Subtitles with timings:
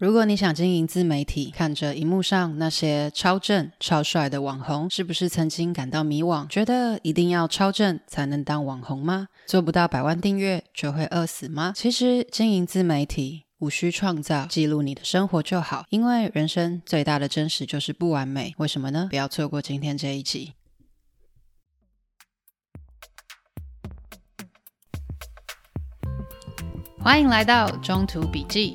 [0.00, 9.28] 如果你想经营自媒体，看着荧幕上那些超正、超帅的网红，是不是曾经感到迷惘，觉得一定要超正才能当网红吗？
[9.44, 11.74] 做不到百万订阅就会饿死吗？
[11.76, 18.54] 其实经营自媒体无需创造，记录你的生活就好，因为人生最大的真实就是不完美。
[18.56, 19.08] 为什么呢？
[19.10, 20.54] 不要错过今天这一集。
[26.98, 28.74] 欢迎来到中途笔记。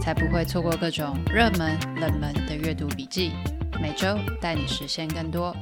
[0.00, 3.32] 才不会错过各种热门、冷门的阅读笔记，
[3.80, 5.54] 每周带你实现更多。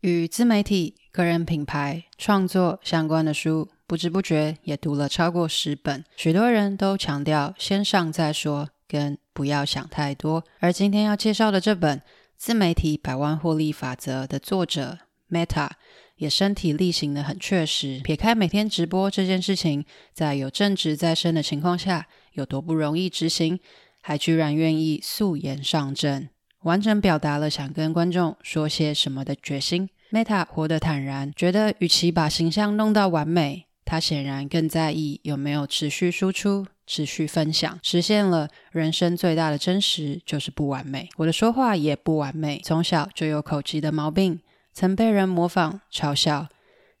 [0.00, 6.04] 与自媒体、个人品牌、创作相关的书，不知不觉也读了超过十本。
[6.16, 10.42] 许多人都强调“先上再说”跟“不要想太多”。
[10.58, 11.98] 而今天要介绍的这本
[12.36, 14.98] 《自媒体百万获利法则》的作者
[15.30, 15.70] Meta。
[16.16, 23.58] 也身体力行的很确实，撇开每天直播这件事情，在有正职在身的情况下，有多不容易执行，
[24.02, 26.28] 还居然愿意素颜上阵，
[26.64, 29.88] 完整表达了想跟观众说些什么的决心。
[30.12, 41.08] Meta 活得坦然，觉得与其把形象弄到完美，他显然更在意有没有持续输出、持续分享，实现了人生最大的真实就是不完美。
[41.16, 44.38] 我的说话也不完美，从小就有口吃的毛病。
[44.72, 46.48] 曾被人模仿嘲笑，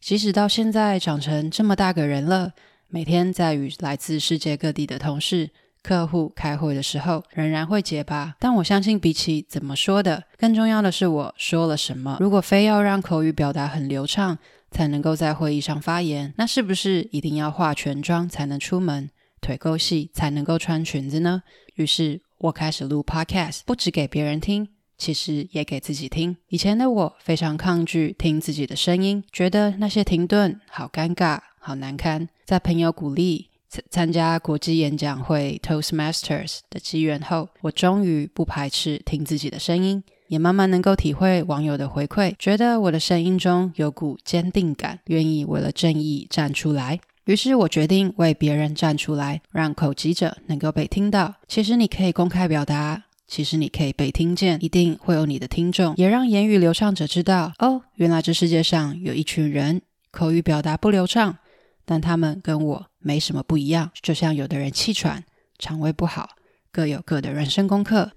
[0.00, 2.52] 即使到现在长成这么大个人了，
[2.88, 5.50] 每天在与来自世界各地的同事、
[5.82, 8.34] 客户开会的时候，仍然会结巴。
[8.38, 12.16] 但我相信，比起怎么说的，更重要的是我说了什么。
[12.20, 14.38] 如果非要让口语表达很流畅，
[14.70, 21.42] 才能够在会议上发言，那是不是一定要化全妆才能出门，腿够细才能够穿裙子呢？
[21.74, 24.68] 于是我开始录 Podcast，不只给别人听。
[25.00, 26.36] 其实也给自己听。
[26.50, 32.28] 以前的我非常抗拒听自己的声音，觉得那些停顿好尴尬、好难堪。
[32.44, 47.00] 在朋友鼓励参参加国际演讲会 Toastmasters 的机缘后，我终于不排斥听自己的声音，也慢慢能够体会网友的回馈，觉得我的声音中有股坚定感，愿意为了正义站出来。
[47.24, 51.36] 于是我决定为别人站出来，让口疾者能够被听到。
[51.46, 53.04] 其实你可以公开表达。
[53.30, 61.38] 其实你可以被听见，一定会有你的听众，也让言语流畅者知道哦，原来这世界上有一群人口语表达不流畅，
[61.84, 63.92] 但他们跟我没什么不一样。
[64.02, 65.22] 就像有的人气喘、
[65.60, 66.30] 肠胃不好，
[66.72, 68.10] 各有各的人生功课。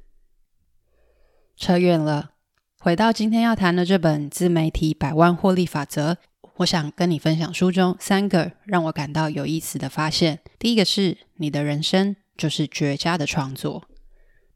[1.56, 2.32] 扯远了，
[2.80, 6.14] 回到今天要谈的这本《自媒体百万获利法则》，
[6.56, 10.40] 我想跟你分享书中三个让我感到有意思的发现。
[10.58, 13.88] 第一个是，你的人生就是绝佳的创作。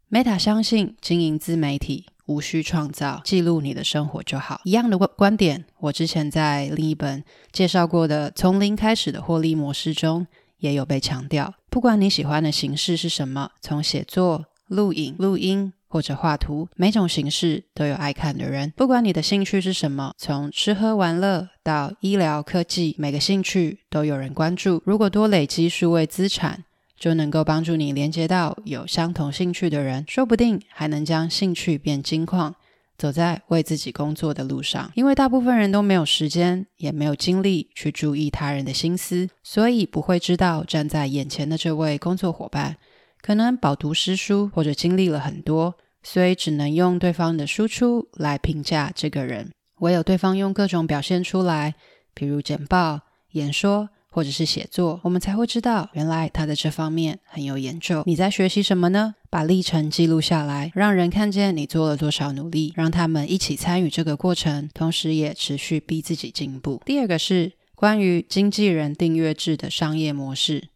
[0.09, 4.61] Meta 相信经营自媒体无需创造，记录你的生活就好。
[4.63, 10.25] 一样的观观点，我之前在另一本介绍过的《从零开始的获利模式》中
[10.59, 11.53] 也有被强调。
[11.69, 18.71] 不管你喜欢的形式是什么，从写作、录影、录音或者画图，每种形式都有爱看的人。
[18.77, 24.81] 不管你的兴趣是什么，从吃喝玩乐到医疗科技，每个兴趣都有人关注。
[24.85, 26.63] 如果多累积数位资产，
[26.99, 32.55] 就能够帮助你连接到有相同兴趣的人，说不定还能将兴趣变金矿，
[32.97, 34.91] 走在为自己工作的路上。
[34.95, 42.77] 因为大部分人都没有时间，也没有精力去注意他人的心思，所以不会知道站在眼前的这位工作伙伴
[43.21, 49.51] 可能饱读诗书或者经历了很多，所以只能用对方的输出来评价这个人。
[49.81, 51.75] 唯有对方用各种表现出来，
[52.15, 53.01] 比如简报、
[53.33, 53.89] 演说。
[54.09, 58.03] 或者是写作，我们才会知道，原来他在这方面很有研究。
[58.05, 59.15] 你在学习什么呢？
[59.29, 66.81] 把历程记录下来，让人看见你做了多少努力，让他们一起参与这个过程，同时也持续逼自己进步。
[66.85, 70.69] 第二个是关于经纪人订阅制的商业模式，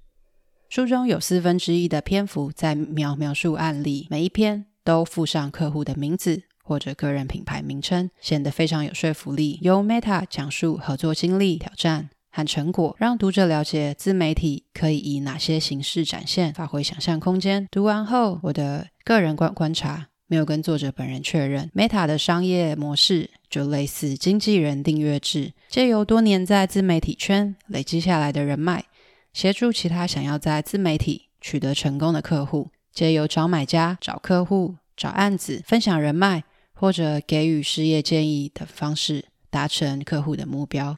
[0.70, 9.58] 书中有四分之一的篇幅在描描述案例，每一篇都附上客户的名字或者个人品牌名称，显得非常有说服力。
[9.62, 12.10] 由 Meta 讲述合作经历、挑战。
[12.32, 17.68] 和成果，让读者了解自媒体可以以哪些形式展现，发挥想象空间。
[17.70, 21.70] 读完后，我的个人观观察没有跟作者本人确认。
[21.76, 28.86] Meta 的商业模式就类似经纪人订阅制，借由多年在自媒体圈累积下来的人脉，
[29.34, 40.96] 协助其他想要在自媒体取得成功的客户，借由找买家、找客户、找案子、分享人脉或者给予事业建议的方式，达成客户的目标。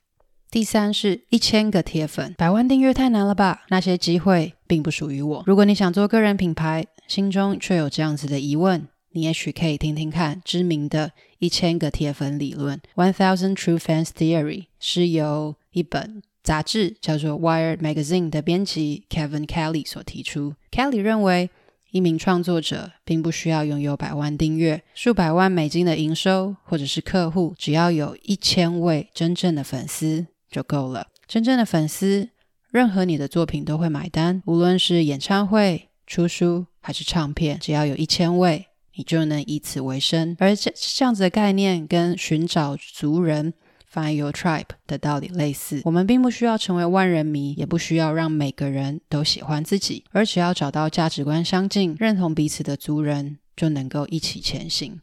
[0.53, 3.63] 第三是一千个铁粉，百万订阅太难了吧？
[3.69, 5.43] 那些机会并不属于我。
[5.47, 20.53] 如果你想做个人品牌，心中却有这样子的疑问，你也许可以听听看知名的一千个铁粉理论 （One Thousand True Fans Theory），是由一本杂志叫做《Wired Magazine》的编辑 Kevin Kelly 所提出。
[20.71, 21.49] Kelly 认为，
[21.89, 30.27] 一名创作者并不需要拥有百万订阅、数百万美金的营收，或者是客户，只要有一千位真正的粉丝。
[30.53, 31.07] 就够了。
[31.27, 32.29] 真正的粉丝，
[32.69, 40.35] 任何你的作品都会买单，无论是演唱会、出书还是唱片，只要有一千位，你就能以此为生。
[40.39, 43.53] 而这这样子的概念，跟寻找族人
[43.91, 45.81] （find your tribe） 的道理类似。
[45.85, 54.99] 我们并不需要成为万人迷，也不需要让每个人都喜欢自己，而只要找到价值观相近、认同彼此的族人，就能够一起前行。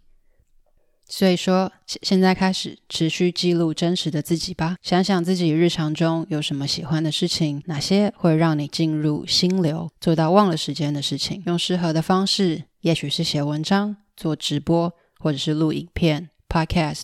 [1.12, 4.76] 所以说，现在开始持续记录真实的自己吧。
[4.80, 11.42] 想想自己日常中有什么喜欢的事情，哪些会让你进入心流，做到忘了时间的事情。
[11.46, 17.02] 用适合的方式，也许是写文章、做直播，或者是录影片、Podcast，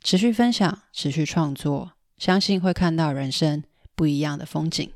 [0.00, 3.64] 持续分享，持续创作，相信会看到人生
[3.96, 4.88] 不一样的风景。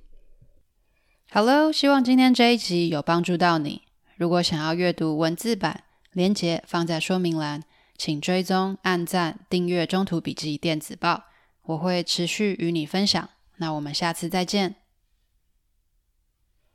[1.32, 3.82] Hello，希望今天这一集有帮助到你。
[4.16, 7.64] 如果想要阅读文字版，连结放在说明栏。
[7.96, 11.14] 请追踪、按赞、订阅《中途笔记电子报》，
[11.62, 13.28] 我会持续与你分享。
[13.56, 14.83] 那我们下次再见。